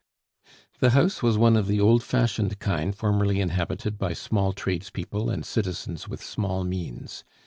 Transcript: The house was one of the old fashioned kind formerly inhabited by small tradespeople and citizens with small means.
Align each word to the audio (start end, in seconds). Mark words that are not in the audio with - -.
The 0.79 0.89
house 0.97 1.21
was 1.21 1.37
one 1.37 1.55
of 1.55 1.67
the 1.67 1.79
old 1.79 2.01
fashioned 2.01 2.57
kind 2.57 2.95
formerly 2.95 3.39
inhabited 3.39 3.99
by 3.99 4.13
small 4.13 4.51
tradespeople 4.51 5.29
and 5.29 5.45
citizens 5.45 6.07
with 6.07 6.23
small 6.23 6.63
means. 6.63 7.23